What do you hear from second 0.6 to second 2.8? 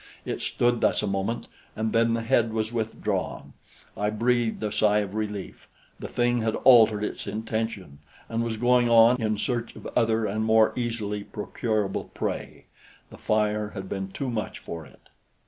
thus a moment, and then the head was